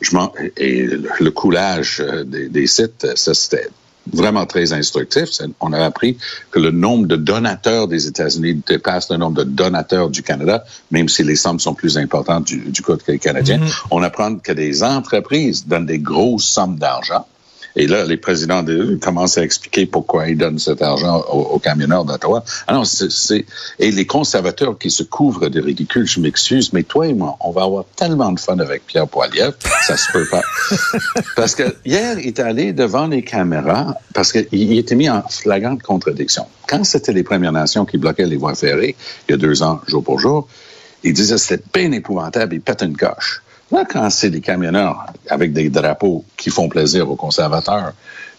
Je 0.00 0.10
et 0.56 0.82
le 0.84 1.30
coulage 1.30 2.04
des, 2.26 2.48
des 2.48 2.66
sites, 2.66 3.06
ça 3.16 3.34
c'était 3.34 3.68
vraiment 4.12 4.46
très 4.46 4.72
instructif. 4.72 5.28
On 5.60 5.72
a 5.72 5.84
appris 5.84 6.16
que 6.50 6.58
le 6.58 6.70
nombre 6.70 7.06
de 7.06 7.16
donateurs 7.16 7.88
des 7.88 8.06
États-Unis 8.06 8.62
dépasse 8.66 9.10
le 9.10 9.16
nombre 9.16 9.38
de 9.38 9.44
donateurs 9.44 10.08
du 10.10 10.22
Canada, 10.22 10.64
même 10.90 11.08
si 11.08 11.22
les 11.22 11.36
sommes 11.36 11.60
sont 11.60 11.74
plus 11.74 11.96
importantes 11.98 12.44
du, 12.46 12.58
du 12.58 12.82
côté 12.82 13.18
canadien. 13.18 13.58
Mm 13.58 13.64
-hmm. 13.64 13.86
On 13.90 14.02
apprend 14.02 14.36
que 14.46 14.52
des 14.52 14.82
entreprises 14.82 15.66
donnent 15.66 15.86
des 15.86 15.98
grosses 15.98 16.48
sommes 16.56 16.76
d'argent. 16.78 17.24
Et 17.78 17.86
là, 17.86 18.04
les 18.04 18.16
présidents 18.16 18.64
de 18.64 18.98
commencent 19.00 19.38
à 19.38 19.44
expliquer 19.44 19.86
pourquoi 19.86 20.28
ils 20.28 20.36
donnent 20.36 20.58
cet 20.58 20.82
argent 20.82 21.24
aux, 21.30 21.42
aux 21.42 21.58
camionneurs 21.60 22.04
d'Ottawa. 22.04 22.44
Alors, 22.66 22.84
c'est 22.84 23.46
et 23.78 23.92
les 23.92 24.04
conservateurs 24.04 24.76
qui 24.76 24.90
se 24.90 25.04
couvrent 25.04 25.48
de 25.48 25.60
ridicule, 25.60 26.04
je 26.04 26.18
m'excuse, 26.18 26.72
mais 26.72 26.82
toi 26.82 27.06
et 27.06 27.14
moi, 27.14 27.36
on 27.40 27.52
va 27.52 27.62
avoir 27.62 27.84
tellement 27.94 28.32
de 28.32 28.40
fun 28.40 28.58
avec 28.58 28.84
Pierre 28.84 29.06
Poilievre, 29.06 29.54
ça 29.86 29.96
se 29.96 30.10
peut 30.10 30.26
pas. 30.28 30.42
parce 31.36 31.54
que 31.54 31.76
hier, 31.84 32.18
il 32.18 32.26
est 32.26 32.40
allé 32.40 32.72
devant 32.72 33.06
les 33.06 33.22
caméras 33.22 33.94
parce 34.12 34.32
qu'il 34.32 34.76
était 34.76 34.96
mis 34.96 35.08
en 35.08 35.22
flagrante 35.28 35.82
contradiction. 35.82 36.46
Quand 36.66 36.82
c'était 36.82 37.12
les 37.12 37.22
Premières 37.22 37.52
Nations 37.52 37.84
qui 37.84 37.96
bloquaient 37.96 38.26
les 38.26 38.36
voies 38.36 38.56
ferrées, 38.56 38.96
il 39.28 39.32
y 39.32 39.34
a 39.34 39.38
deux 39.38 39.62
ans, 39.62 39.80
jour 39.86 40.02
pour 40.02 40.18
jour, 40.18 40.48
il 41.04 41.12
disait 41.12 41.38
c'était 41.38 41.62
bien 41.72 41.92
épouvantable, 41.92 42.54
il 42.54 42.60
pète 42.60 42.82
une 42.82 42.96
coche. 42.96 43.42
Là, 43.70 43.84
quand 43.88 44.08
c'est 44.10 44.30
des 44.30 44.40
camionneurs 44.40 45.06
avec 45.28 45.52
des 45.52 45.68
drapeaux 45.68 46.24
qui 46.36 46.50
font 46.50 46.68
plaisir 46.68 47.10
aux 47.10 47.16
conservateurs 47.16 47.92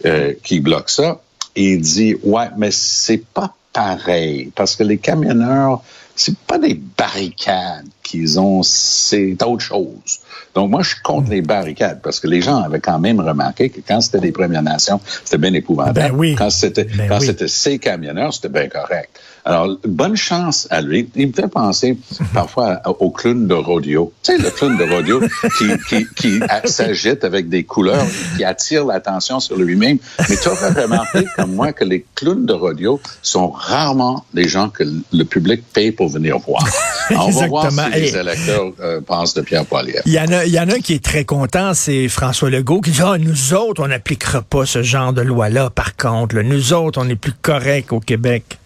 euh, 0.06 0.34
qui 0.44 0.60
bloquent 0.60 0.90
ça, 0.90 1.22
il 1.56 1.82
dit 1.82 2.16
ouais, 2.24 2.48
mais 2.58 2.72
c'est 2.72 3.24
pas 3.34 3.54
pareil. 3.74 4.52
Parce 4.56 4.76
que 4.76 4.84
les 4.84 4.98
camionneurs, 4.98 5.82
c'est 6.20 6.38
pas 6.38 6.58
des 6.58 6.80
barricades 6.98 7.88
qu'ils 8.04 8.40
ont, 8.40 8.62
c'est 8.64 9.42
autre 9.44 9.64
chose. 9.64 10.20
Donc 10.56 10.72
moi, 10.72 10.82
je 10.82 10.90
suis 10.90 11.02
contre 11.02 11.30
les 11.30 11.42
barricades 11.42 12.02
parce 12.02 12.20
que 12.20 12.28
les 12.28 12.42
gens 12.42 12.58
avaient 12.58 12.80
quand 12.80 13.00
même 13.00 13.20
remarqué 13.20 13.70
que 13.70 13.80
quand 13.88 14.02
c'était 14.02 14.20
des 14.20 14.32
Premières 14.32 14.64
Nations, 14.64 15.00
c'était 15.24 15.38
bien 15.38 15.54
épouvantable. 15.54 16.00
Ben 16.00 16.12
oui. 16.14 16.36
Quand 16.36 16.50
c'était 16.50 16.86
ben 16.86 17.08
quand 17.08 17.20
oui. 17.20 17.28
c'était 17.28 17.48
ces 17.48 17.80
camionneurs, 17.80 18.34
c'était 18.34 18.50
bien 18.50 18.68
correct. 18.68 19.20
Alors, 19.46 19.78
bonne 19.84 20.16
chance 20.16 20.68
à 20.70 20.82
lui. 20.82 21.10
Il 21.16 21.28
me 21.28 21.34
fait 21.34 21.48
penser 21.48 21.98
parfois 22.34 22.82
au 23.00 23.10
clown 23.10 23.48
de 23.48 23.54
rodeo. 23.54 24.14
Tu 24.22 24.34
sais, 24.34 24.38
le 24.38 24.50
clown 24.52 24.78
de 24.78 24.84
rodeo 24.84 25.22
qui, 25.58 25.70
qui, 25.88 26.08
qui 26.16 26.40
s'agite 26.66 27.24
avec 27.24 27.48
des 27.48 27.64
couleurs, 27.64 28.06
qui 28.38 28.44
attire 28.44 28.86
l'attention 28.86 29.40
sur 29.40 29.58
lui-même. 29.58 29.98
Mais 30.30 30.36
tu 30.36 30.50
aurais 30.50 30.82
remarqué, 30.82 31.26
comme 31.36 31.56
moi, 31.56 31.74
que 31.74 31.86
les 31.86 32.06
clowns 32.16 32.46
de 32.46 32.54
rodeo 32.54 33.00
sont 33.22 33.50
rarement 33.50 34.26
des 34.34 34.48
gens 34.48 34.70
que 34.70 34.84
le 34.84 35.24
public 35.24 35.64
paye 35.74 35.92
pour 35.92 36.09
venir 36.10 36.38
voir. 36.40 36.64
Va 37.10 37.48
voir 37.48 37.70
les 37.92 38.16
électeurs 38.16 38.72
euh, 38.80 39.02
pensent 39.02 39.34
de 39.34 39.42
Pierre 39.42 39.66
Poilievre. 39.66 40.04
Il 40.06 40.14
y 40.14 40.20
en 40.20 40.28
a, 40.32 40.46
il 40.46 40.52
y 40.52 40.60
en 40.60 40.70
a 40.70 40.76
un 40.76 40.80
qui 40.80 40.94
est 40.94 41.04
très 41.04 41.26
content, 41.26 41.74
c'est 41.74 42.08
François 42.08 42.50
Legault, 42.50 42.82
qui 42.82 42.92
dit, 42.92 43.02
ah, 43.04 43.18
nous 43.18 43.54
autres, 43.54 43.84
on 43.84 43.88
n'appliquera 43.88 44.42
pas 44.42 44.66
ce 44.66 44.84
genre 44.84 45.14
de 45.14 45.22
loi-là, 45.22 45.70
par 45.70 45.96
contre. 45.96 46.36
Là. 46.36 46.44
Nous 46.44 46.74
autres, 46.74 47.02
on 47.02 47.10
est 47.10 47.16
plus 47.16 47.34
corrects 47.34 47.92
au 47.92 48.00
Québec. 48.00 48.60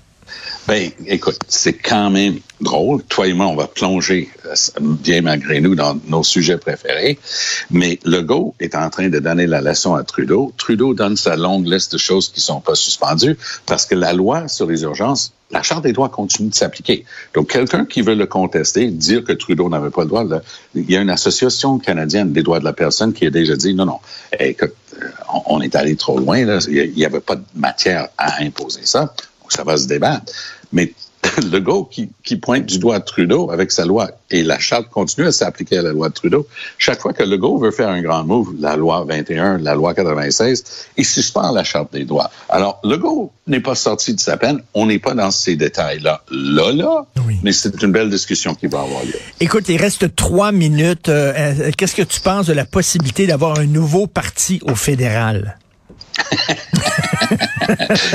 Ben, 0.66 0.92
écoute, 1.08 1.40
c'est 1.50 1.74
quand 1.74 2.10
même 2.10 2.40
drôle. 2.62 3.04
Toi 3.04 3.28
et 3.28 3.34
moi, 3.34 3.48
on 3.48 3.56
va 3.56 3.68
plonger, 3.68 4.30
euh, 4.46 4.54
bien 4.80 5.22
malgré 5.22 5.60
nous, 5.60 5.76
dans 5.76 6.00
nos 6.08 6.24
sujets 6.24 6.58
préférés. 6.58 7.20
Mais 7.70 8.00
Legault 8.06 8.56
est 8.62 8.74
en 8.76 8.90
train 8.90 9.10
de 9.10 9.20
donner 9.20 9.46
la 9.46 9.60
leçon 9.60 9.94
à 9.96 10.04
Trudeau. 10.04 10.54
Trudeau 10.58 10.94
donne 10.94 11.18
sa 11.18 11.36
longue 11.36 11.68
liste 11.68 11.92
de 11.94 11.98
choses 11.98 12.30
qui 12.30 12.40
sont 12.40 12.62
pas 12.62 12.76
suspendues 12.76 13.38
parce 13.66 13.86
que 13.86 13.96
la 13.96 14.14
loi 14.14 14.48
sur 14.48 14.66
les 14.66 14.84
urgences, 14.84 15.34
la 15.52 15.62
Charte 15.62 15.84
des 15.84 15.92
droits 15.92 16.08
continue 16.08 16.50
de 16.50 16.56
s'appliquer. 16.56 17.04
Donc, 17.34 17.52
quelqu'un 17.52 17.86
qui 17.86 18.02
veut 18.02 18.16
le 18.16 18.26
contester, 18.26 18.88
dire 18.88 19.26
que 19.26 19.34
Trudeau 19.34 19.68
n'avait 19.68 19.92
pas 19.92 20.04
le 20.04 20.08
droit, 20.08 20.24
là, 20.24 20.42
il 20.76 20.90
y 20.90 20.96
a 20.96 21.02
une 21.02 21.10
association 21.10 21.78
canadienne 21.78 22.32
des 22.32 22.42
droits 22.42 22.60
de 22.60 22.66
la 22.66 22.74
personne 22.74 23.12
qui 23.12 23.26
a 23.26 23.30
déjà 23.30 23.56
dit, 23.58 23.74
non, 23.74 23.86
non, 23.86 24.00
écoute, 24.40 24.74
euh, 25.02 25.08
on 25.46 25.62
est 25.62 25.76
allé 25.76 25.96
trop 25.96 26.18
loin, 26.18 26.46
là. 26.46 26.60
il 26.70 26.94
n'y 26.94 27.06
avait 27.06 27.20
pas 27.20 27.36
de 27.36 27.44
matière 27.56 28.08
à 28.18 28.42
imposer 28.42 28.86
ça 28.86 29.14
ça 29.54 29.64
va 29.64 29.78
se 29.78 29.88
débattre. 29.88 30.32
Mais 30.72 30.94
le 31.52 31.60
gars 31.60 31.84
qui, 31.90 32.10
qui, 32.24 32.36
pointe 32.36 32.66
du 32.66 32.80
doigt 32.80 33.00
Trudeau 33.00 33.52
avec 33.52 33.72
sa 33.72 33.86
loi 33.86 34.12
et 34.30 34.44
la 34.44 34.60
charte 34.60 34.90
continue 34.90 35.28
à 35.28 35.32
s'appliquer 35.32 35.78
à 35.78 35.82
la 35.82 35.92
loi 35.92 36.10
de 36.10 36.14
Trudeau. 36.14 36.48
Chaque 36.78 37.00
fois 37.00 37.14
que 37.14 37.24
le 37.24 37.38
gars 37.38 37.58
veut 37.60 37.72
faire 37.72 37.90
un 37.90 38.02
grand 38.02 38.24
move, 38.24 38.54
la 38.60 38.76
loi 38.76 39.06
21, 39.08 39.60
la 39.60 39.76
loi 39.76 39.94
96, 39.94 40.64
il 40.98 41.06
suspend 41.06 41.52
la 41.52 41.64
charte 41.64 41.94
des 41.94 42.06
droits. 42.06 42.30
Alors, 42.50 42.80
le 42.84 42.98
gars 42.98 43.30
n'est 43.48 43.60
pas 43.60 43.76
sorti 43.76 44.14
de 44.14 44.20
sa 44.20 44.38
peine. 44.38 44.62
On 44.74 44.86
n'est 44.86 45.00
pas 45.00 45.14
dans 45.14 45.32
ces 45.32 45.56
détails-là. 45.56 46.24
Là, 46.32 46.72
là, 46.72 47.06
mais 47.44 47.52
c'est 47.52 47.82
une 47.82 47.92
belle 47.92 48.10
discussion 48.10 48.56
qui 48.56 48.68
va 48.68 48.82
avoir 48.82 49.04
lieu. 49.04 49.14
Écoute, 49.40 49.70
il 49.70 49.78
reste 49.78 50.16
trois 50.16 50.52
minutes. 50.52 51.10
Euh, 51.10 51.34
euh, 51.36 51.72
qu'est-ce 51.78 51.96
que 51.96 52.02
tu 52.02 52.20
penses 52.20 52.48
de 52.48 52.54
la 52.54 52.66
possibilité 52.66 53.28
d'avoir 53.28 53.60
un 53.60 53.66
nouveau 53.66 54.08
parti 54.08 54.60
au 54.64 54.76
fédéral? 54.76 55.58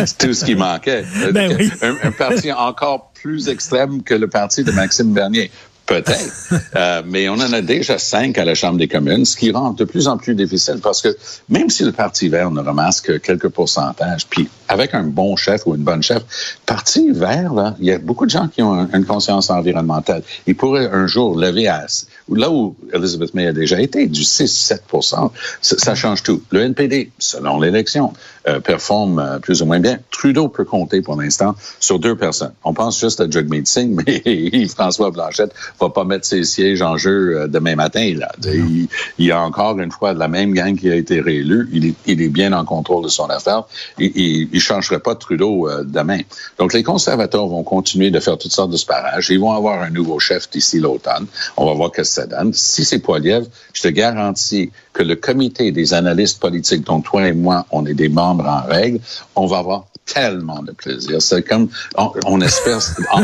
C'est 0.07 0.19
tout 0.19 0.35
ce 0.35 0.45
qui 0.45 0.55
manquait. 0.55 1.05
Ben 1.33 1.57
un, 1.83 2.11
parti 2.12 2.52
encore 2.52 3.12
plus 3.14 3.49
extrême 3.49 4.02
que 4.02 4.14
le 4.14 4.28
parti 4.28 4.64
de 4.64 4.73
Maxime 4.73 5.12
Bernier. 5.12 5.50
Peut-être, 5.88 6.52
euh, 6.76 7.02
mais 7.07 7.30
on 7.30 7.35
en 7.35 7.50
a 7.52 7.62
déjà 7.62 7.97
cinq 7.97 8.37
à 8.37 8.45
la 8.45 8.54
Chambre 8.54 8.76
des 8.76 8.88
communes, 8.88 9.25
ce 9.25 9.37
qui 9.37 9.50
rend 9.50 9.71
de 9.71 9.85
plus 9.85 10.07
en 10.07 10.18
plus 10.18 10.35
difficile 10.35 10.80
parce 10.83 11.00
que 11.00 11.16
même 11.49 11.71
si 11.71 11.83
le 11.83 11.92
Parti 11.92 12.28
vert 12.28 12.50
ne 12.50 12.61
ramasse 12.61 13.00
que 13.00 13.12
quelques 13.12 13.49
pourcentages, 13.49 14.26
puis 14.28 14.50
avec 14.68 14.92
un 14.92 15.04
bon 15.04 15.35
chef 15.37 15.66
ou 15.66 15.75
une 15.75 15.83
bonne 15.83 16.02
chef, 16.02 16.23
Parti 16.66 17.11
vert, 17.11 17.54
là, 17.54 17.75
il 17.80 17.87
y 17.87 17.92
a 17.92 17.99
beaucoup 17.99 18.26
de 18.26 18.30
gens 18.30 18.49
qui 18.49 18.62
ont 18.62 18.87
une 18.92 19.07
conscience 19.07 19.49
environnementale. 19.49 20.23
Ils 20.47 20.57
pourraient 20.57 20.90
un 20.92 21.07
jour 21.07 21.38
lever 21.38 21.68
à 21.68 21.87
là 22.30 22.50
où 22.50 22.76
Elizabeth 22.92 23.35
May 23.35 23.47
a 23.47 23.52
déjà 23.52 23.80
été, 23.80 24.07
du 24.07 24.23
6-7 24.23 24.80
ça, 25.00 25.30
ça, 25.78 25.95
change 25.95 26.23
tout. 26.23 26.42
Le 26.50 26.62
NPD, 26.62 27.11
selon 27.18 27.61
l'élection, 27.61 28.12
euh, 28.47 28.61
performe 28.61 29.18
euh, 29.18 29.38
plus 29.38 29.62
ou 29.62 29.66
moins 29.66 29.80
bien. 29.80 29.99
Trudeau 30.11 30.49
peut 30.49 30.64
compter 30.64 31.02
pour 31.02 31.21
l'instant 31.21 31.54
sur 31.80 31.99
deux 31.99 32.16
personnes. 32.16 32.52
On 32.64 32.75
pense 32.75 33.00
juste 33.00 33.21
à 33.21 33.30
Jagmeet 33.30 33.64
Singh, 33.64 34.02
mais 34.07 34.68
François 34.68 35.11
Blanchette 35.11 35.54
va 35.80 35.90
pas 35.90 36.04
mettre 36.04 36.26
ses 36.26 36.44
sièges 36.44 36.82
en 36.82 36.97
jeu 36.97 37.37
euh, 37.37 37.47
demain 37.47 37.76
matin. 37.76 38.14
Là. 38.16 38.30
Il, 38.44 38.88
il, 39.18 39.26
y 39.26 39.30
a 39.30 39.40
encore 39.40 39.78
une 39.78 39.90
fois 39.90 40.12
la 40.12 40.28
même 40.28 40.52
gang 40.52 40.76
qui 40.76 40.90
a 40.90 40.94
été 40.94 41.20
réélu. 41.20 41.68
Il 41.73 41.87
est, 41.87 41.94
il 42.06 42.23
est 42.23 42.28
bien 42.28 42.52
en 42.52 42.64
contrôle 42.64 43.04
de 43.04 43.08
son 43.08 43.26
affaire. 43.26 43.64
Il, 43.99 44.12
il, 44.14 44.49
il 44.52 44.61
changerait 44.61 45.00
pas 45.00 45.14
Trudeau 45.14 45.68
demain. 45.85 46.20
Donc 46.58 46.73
les 46.73 46.82
conservateurs 46.82 47.47
vont 47.47 47.62
continuer 47.62 48.11
de 48.11 48.20
faire 48.20 48.38
toutes 48.38 48.52
sortes 48.52 48.70
de 48.70 48.76
sparages. 48.76 49.30
Ils 49.30 49.40
vont 49.40 49.52
avoir 49.52 49.82
un 49.82 49.90
nouveau 49.90 50.18
chef 50.18 50.50
d'ici 50.50 50.78
l'automne. 50.78 51.26
On 51.56 51.66
va 51.66 51.75
voir 51.75 51.90
que 51.90 52.04
ça 52.04 52.26
donne. 52.26 52.52
Si 52.52 52.85
c'est 52.85 52.99
Poiliev, 52.99 53.47
je 53.73 53.82
te 53.82 53.88
garantis 53.88 54.70
que 54.92 55.02
le 55.02 55.16
comité 55.16 55.70
des 55.73 55.94
analystes 55.94 56.40
politiques, 56.40 56.85
dont 56.85 57.00
toi 57.00 57.28
et 57.28 57.32
moi, 57.32 57.66
on 57.70 57.87
est 57.87 57.94
des 57.94 58.08
membres 58.08 58.47
en 58.47 58.62
règle, 58.66 59.00
on 59.37 59.47
va 59.47 59.58
avoir 59.58 59.87
tellement 60.12 60.62
de 60.62 60.72
plaisir. 60.72 61.20
C'est 61.22 61.42
comme, 61.42 61.68
on, 61.96 62.40
espère, 62.40 62.80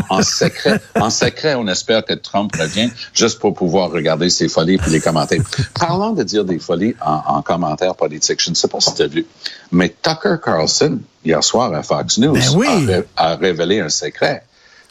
en, 0.09 0.21
secret, 0.21 0.79
en 0.95 1.09
secret, 1.09 1.55
on 1.55 1.67
espère 1.67 2.05
que 2.05 2.13
Trump 2.13 2.55
revient 2.57 2.89
juste 3.13 3.39
pour 3.39 3.53
pouvoir 3.53 3.91
regarder 3.91 4.29
ses 4.29 4.47
folies 4.47 4.79
et 4.87 4.89
les 4.89 5.01
commenter. 5.01 5.41
Parlant 5.73 6.11
de 6.11 6.23
dire 6.23 6.45
des 6.45 6.59
folies 6.59 6.95
en, 7.01 7.21
en 7.37 7.41
commentaires 7.41 7.95
politiques, 7.95 8.41
je 8.41 8.49
ne 8.49 8.55
sais 8.55 8.67
pas 8.67 8.79
si 8.79 8.93
tu 8.93 9.01
as 9.01 9.07
vu, 9.07 9.25
mais 9.71 9.93
Tucker 10.01 10.35
Carlson, 10.43 10.99
hier 11.23 11.43
soir 11.43 11.73
à 11.73 11.83
Fox 11.83 12.17
News, 12.17 12.37
ben 12.57 13.03
a, 13.17 13.31
a 13.31 13.35
révélé 13.35 13.79
un 13.79 13.89
secret 13.89 14.43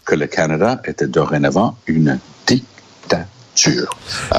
que 0.05 0.15
le 0.15 0.27
Canada 0.27 0.81
était 0.85 1.07
dorénavant 1.07 1.77
une 1.87 2.19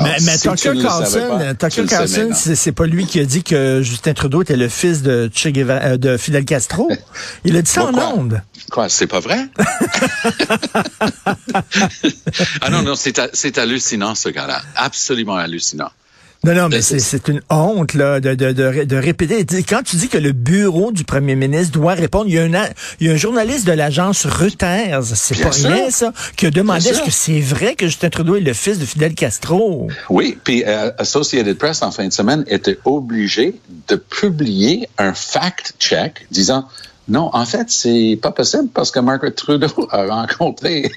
mais, 0.01 0.17
mais 0.21 0.37
Tucker 0.37 0.73
Carlson, 0.81 1.55
Tucker 1.59 1.85
Carlson, 1.85 2.29
c'est 2.33 2.71
pas 2.71 2.85
lui 2.85 3.05
qui 3.05 3.19
a 3.19 3.25
dit 3.25 3.43
que 3.43 3.81
Justin 3.81 4.13
Trudeau 4.13 4.41
était 4.41 4.55
le 4.55 4.69
fils 4.69 5.01
de, 5.01 5.29
che 5.33 5.47
euh, 5.55 5.97
de 5.97 6.17
Fidel 6.17 6.45
Castro. 6.45 6.89
Il 7.45 7.55
a 7.57 7.61
dit 7.61 7.71
ça 7.71 7.85
en 7.85 7.93
ondes. 7.93 8.41
Quoi, 8.71 8.89
c'est 8.89 9.07
pas 9.07 9.19
vrai? 9.19 9.47
ah 12.61 12.69
non, 12.69 12.81
non, 12.81 12.95
c'est 12.95 13.57
hallucinant 13.57 14.15
ce 14.15 14.29
gars-là. 14.29 14.61
Absolument 14.75 15.35
hallucinant. 15.35 15.91
Non, 16.45 16.53
non, 16.53 16.69
mais 16.69 16.83
c'est 16.83 17.27
une 17.27 17.41
honte 17.49 17.95
là, 17.95 18.19
de, 18.19 18.35
de, 18.35 18.51
de, 18.83 18.95
répéter. 18.95 19.43
Quand 19.63 19.81
tu 19.83 19.95
dis 19.95 20.09
que 20.09 20.19
le 20.19 20.31
bureau 20.31 20.91
du 20.91 21.03
premier 21.03 21.35
ministre 21.35 21.71
doit 21.71 21.95
répondre, 21.95 22.25
il 22.27 22.35
y 22.35 22.39
a 22.39 22.43
un, 22.43 22.69
il 22.99 23.07
y 23.07 23.09
a 23.09 23.13
un 23.13 23.17
journaliste 23.17 23.65
de 23.65 23.71
l'agence 23.71 24.27
Reuters, 24.27 25.03
c'est 25.15 25.41
pas 25.41 25.49
rien 25.49 25.89
ça, 25.89 26.13
qui 26.35 26.45
a 26.45 26.51
demandé 26.51 26.87
est-ce 26.87 27.01
que 27.01 27.09
c'est 27.09 27.39
vrai 27.39 27.73
que 27.73 27.87
Justin 27.87 28.11
Trudeau 28.11 28.35
est 28.35 28.41
le 28.41 28.53
fils 28.53 28.77
de 28.77 28.85
Fidel 28.85 29.15
Castro? 29.15 29.87
Oui, 30.11 30.37
puis 30.43 30.63
euh, 30.67 30.91
Associated 30.99 31.57
Press 31.57 31.81
en 31.81 31.89
fin 31.89 32.07
de 32.07 32.13
semaine 32.13 32.43
était 32.47 32.77
obligé 32.85 33.55
de 33.87 33.95
publier 33.95 34.87
un 34.99 35.15
fact-check 35.15 36.27
disant 36.29 36.67
non, 37.07 37.29
en 37.33 37.45
fait, 37.45 37.69
c'est 37.69 38.19
pas 38.21 38.31
possible 38.31 38.69
parce 38.73 38.91
que 38.91 38.99
Margaret 38.99 39.31
Trudeau 39.31 39.67
a 39.91 40.05
rencontré 40.05 40.91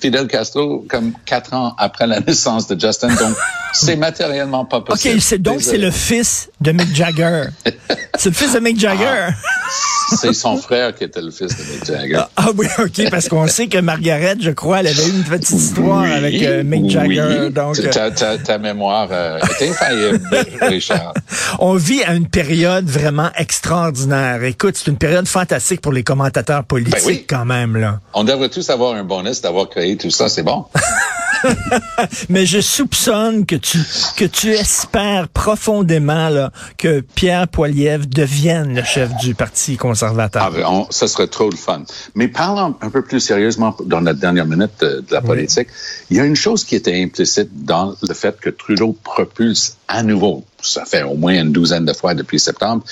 Fidel 0.00 0.26
Castro 0.26 0.84
comme 0.88 1.12
quatre 1.24 1.54
ans 1.54 1.74
après 1.78 2.06
la 2.06 2.20
naissance 2.20 2.66
de 2.66 2.78
Justin. 2.78 3.08
Donc, 3.08 3.36
c'est 3.72 3.96
matériellement 3.96 4.64
pas 4.64 4.80
possible. 4.80 5.16
OK, 5.16 5.22
c'est, 5.22 5.38
donc 5.38 5.62
c'est 5.62 5.78
le 5.78 5.90
fils 5.90 6.50
de 6.60 6.72
Mick 6.72 6.94
Jagger. 6.94 7.44
c'est 8.16 8.30
le 8.30 8.34
fils 8.34 8.54
de 8.54 8.60
Mick 8.60 8.78
Jagger. 8.78 9.28
Ah, 9.30 10.16
c'est 10.16 10.32
son 10.32 10.56
frère 10.56 10.94
qui 10.94 11.04
était 11.04 11.20
le 11.20 11.30
fils 11.30 11.56
de 11.56 11.62
Mick 11.62 11.84
Jagger. 11.84 12.24
Ah, 12.48 12.52
oui, 12.56 12.66
OK, 12.78 13.10
parce 13.10 13.28
qu'on 13.28 13.46
sait 13.46 13.66
que 13.66 13.76
Margaret, 13.76 14.36
je 14.40 14.50
crois, 14.50 14.80
elle 14.80 14.86
avait 14.86 15.06
eu 15.06 15.10
une 15.10 15.24
petite 15.24 15.50
histoire 15.50 16.04
avec 16.04 16.42
euh, 16.42 16.62
Mick 16.64 16.88
Jagger. 16.88 17.50
Donc, 17.50 17.78
ta, 17.90 18.10
ta, 18.10 18.38
ta 18.38 18.56
mémoire 18.56 19.08
euh, 19.12 19.38
est 19.60 19.68
infaillible, 19.68 20.20
Richard. 20.62 21.12
On 21.58 21.74
vit 21.74 22.02
à 22.04 22.14
une 22.14 22.26
période 22.26 22.86
vraiment 22.86 23.28
extraordinaire. 23.36 24.42
Écoute, 24.44 24.78
c'est 24.78 24.90
une 24.90 24.96
période 24.96 25.28
fantastique 25.28 25.82
pour 25.82 25.92
les 25.92 26.02
commentateurs 26.02 26.64
politiques 26.64 27.28
ben 27.28 27.38
quand 27.38 27.44
même. 27.44 27.76
Là. 27.76 28.00
On 28.14 28.24
devrait 28.24 28.48
tous 28.48 28.70
avoir 28.70 28.94
un 28.94 29.04
bonus 29.04 29.42
d'avoir 29.42 29.68
créer 29.68 29.98
tout 29.98 30.10
ça, 30.10 30.30
c'est 30.30 30.42
bon. 30.42 30.64
Mais 32.28 32.46
je 32.46 32.60
soupçonne 32.60 33.46
que 33.46 33.56
tu 33.56 33.78
que 34.16 34.24
tu 34.24 34.50
espères 34.50 35.28
profondément 35.28 36.28
là, 36.28 36.52
que 36.76 37.00
Pierre 37.00 37.48
Poilievre 37.48 38.06
devienne 38.06 38.74
le 38.74 38.82
chef 38.82 39.14
du 39.16 39.34
Parti 39.34 39.76
conservateur. 39.76 40.42
Ah, 40.42 40.50
ben, 40.50 40.86
ça 40.90 41.06
serait 41.06 41.28
trop 41.28 41.50
le 41.50 41.56
fun. 41.56 41.82
Mais 42.14 42.28
parlons 42.28 42.76
un 42.80 42.90
peu 42.90 43.02
plus 43.02 43.20
sérieusement 43.20 43.76
dans 43.84 44.00
la 44.00 44.14
dernière 44.14 44.46
minute 44.46 44.80
de, 44.80 45.04
la 45.10 45.20
politique. 45.20 45.68
Il 46.10 46.16
y 46.16 46.20
a 46.20 46.24
une 46.24 46.36
chose 46.36 46.64
qui 46.64 46.76
était 46.76 47.02
implicite 47.02 47.64
dans 47.64 47.94
le 48.02 48.14
fait 48.14 48.38
que 48.40 48.50
Trudeau 48.50 48.96
propulse 49.04 49.76
à 49.88 50.02
nouveau, 50.02 50.44
ça 50.60 50.84
fait 50.84 51.02
au 51.02 51.14
moins 51.14 51.34
une 51.40 51.52
douzaine 51.52 51.84
de 51.84 51.92
fois 51.92 52.14
depuis 52.14 52.38
septembre, 52.38 52.84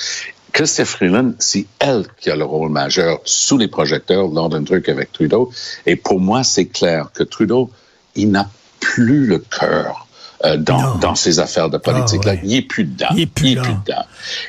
Christophe 0.57 0.88
Freeland, 0.88 1.35
c'est 1.38 1.67
elle 1.81 2.07
qui 2.19 2.31
a 2.31 2.37
le 2.37 2.45
rôle 2.45 2.71
majeur 2.71 3.21
sous 3.25 3.59
les 3.59 3.69
projecteurs 3.69 4.29
lors 4.29 4.49
d'un 4.49 4.65
truc 4.65 4.88
avec 4.88 5.12
Trudeau. 5.12 5.53
Et 5.85 5.97
pour 5.97 6.19
moi, 6.19 6.45
c'est 6.45 6.65
clair 6.65 7.11
que 7.12 7.23
Trudeau, 7.25 7.71
il 8.16 8.30
n'a 8.30 8.49
plus 8.80 9.26
le 9.26 9.38
cœur. 9.38 10.06
Euh, 10.44 10.58
dans, 10.58 10.96
dans 10.96 11.14
ces 11.14 11.40
affaires 11.40 11.70
de 11.70 11.78
politique. 11.78 12.26
là, 12.26 12.35
ah, 12.37 12.40
il 12.44 12.56
est 12.56 12.62
plus 12.62 12.85
dedans. 12.85 13.06
Il 13.12 13.23
est 13.23 13.26
plus, 13.26 13.49
il 13.49 13.58
est 13.58 13.62
plus 13.62 13.73
dedans. 13.73 14.04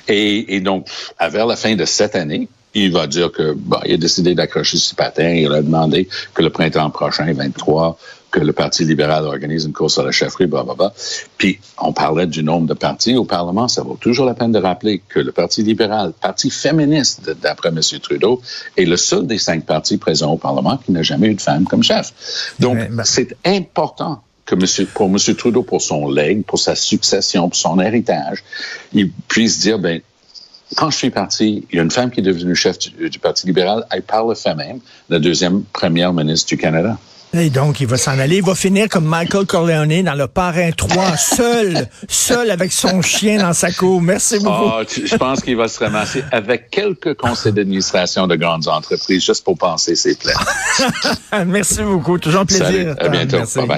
Et, 0.10 0.58
et 0.58 0.60
donc, 0.60 0.86
à 1.18 1.30
vers 1.30 1.46
la 1.46 1.56
fin 1.56 1.78
de 1.78 1.86
cette 1.86 2.14
année, 2.18 2.50
il 2.74 2.92
va 2.92 3.08
dire 3.08 3.32
que 3.32 3.54
bah, 3.54 3.82
il 3.86 3.94
a 3.94 3.98
décidé 3.98 4.36
d'accrocher 4.36 4.78
ses 4.78 4.96
patins. 4.96 5.30
Il 5.30 5.52
a 5.54 5.62
demandé 5.62 6.10
que 6.34 6.42
le 6.42 6.50
printemps 6.50 6.90
prochain, 6.90 7.32
23, 7.32 7.98
que 8.40 8.46
le 8.46 8.54
Parti 8.54 8.86
libéral 8.86 9.26
organise 9.26 9.66
une 9.66 9.74
course 9.74 9.98
à 9.98 10.04
la 10.04 10.12
chefferie, 10.12 10.46
blablabla. 10.46 10.94
Puis, 11.38 11.60
on 11.80 11.92
parlait 11.92 12.28
du 12.28 12.44
nombre 12.44 12.68
de 12.68 12.74
partis 12.74 13.16
au 13.16 13.26
Parlement. 13.26 13.68
Ça 13.68 13.82
vaut 13.82 13.98
toujours 14.00 14.26
la 14.26 14.36
peine 14.36 14.52
de 14.52 14.60
rappeler 14.60 15.02
que 15.10 15.20
le 15.20 15.32
Parti 15.32 15.64
libéral, 15.64 16.14
parti 16.14 16.50
féministe, 16.52 17.30
d'après 17.42 17.70
M. 17.70 17.80
Trudeau, 18.02 18.42
est 18.78 18.86
le 18.86 18.98
seul 18.98 19.26
des 19.26 19.40
cinq 19.40 19.66
partis 19.66 19.98
présents 19.98 20.34
au 20.34 20.38
Parlement 20.38 20.78
qui 20.78 20.92
n'a 20.92 21.02
jamais 21.02 21.28
eu 21.28 21.34
de 21.34 21.42
femme 21.42 21.66
comme 21.66 21.84
chef. 21.84 22.54
Donc, 22.60 22.78
c'est 23.06 23.36
important 23.44 24.22
que 24.46 24.56
monsieur, 24.56 24.86
pour 24.86 25.08
M. 25.08 25.18
Trudeau, 25.36 25.64
pour 25.64 25.82
son 25.82 26.08
legs, 26.10 26.44
pour 26.44 26.60
sa 26.60 26.76
succession, 26.76 27.50
pour 27.50 27.58
son 27.58 27.80
héritage, 27.80 28.44
il 28.94 29.12
puisse 29.12 29.60
dire, 29.60 29.80
ben, 29.80 30.02
quand 30.76 30.92
je 30.92 30.98
suis 30.98 31.10
parti, 31.10 31.66
il 31.72 31.78
y 31.78 31.80
a 31.80 31.84
une 31.84 31.92
femme 31.92 32.12
qui 32.12 32.20
est 32.20 32.24
devenue 32.24 32.56
chef 32.56 32.78
du, 32.78 33.20
Parti 33.20 33.48
libéral. 33.48 33.86
Elle 33.90 34.04
parle 34.04 34.30
le 34.30 34.36
fait 34.36 34.54
même, 34.54 34.80
la 35.10 35.18
deuxième 35.20 35.64
première 35.64 36.14
ministre 36.14 36.48
du 36.50 36.58
Canada. 36.58 36.98
Et 37.34 37.50
donc, 37.50 37.82
il 37.82 37.88
va 37.88 37.98
s'en 37.98 38.18
aller. 38.18 38.38
Il 38.38 38.44
va 38.44 38.56
finir 38.56 38.88
comme 38.88 39.06
Michael 39.06 39.46
Corleone 39.46 40.02
dans 40.02 40.14
le 40.16 40.28
Parrain 40.28 40.72
3, 40.72 41.18
seul, 41.18 41.88
seul 42.08 42.50
avec 42.50 42.72
son 42.72 43.02
chien 43.02 43.40
dans 43.40 43.54
sa 43.54 43.72
cour. 43.72 44.02
Merci 44.02 44.40
beaucoup. 44.40 44.70
Ah, 44.74 44.82
tu- 44.88 45.06
je 45.06 45.16
pense 45.18 45.42
qu'il 45.42 45.58
va 45.58 45.68
se 45.68 45.78
ramasser 45.80 46.24
avec 46.32 46.70
quelques 46.72 47.16
conseils 47.16 47.52
d'administration 47.52 48.28
de 48.28 48.36
grandes 48.38 48.68
entreprises, 48.70 49.24
juste 49.26 49.44
pour 49.44 49.58
penser 49.58 49.96
ses 49.96 50.16
plaies. 50.16 50.34
Merci 51.46 51.84
beaucoup. 51.84 52.18
Toujours 52.18 52.42
un 52.42 52.46
plaisir. 52.46 52.66
Salut, 52.68 52.90
à 52.98 53.10
bientôt. 53.10 53.38
Merci. 53.38 53.58
Bye 53.60 53.68
bye. 53.68 53.76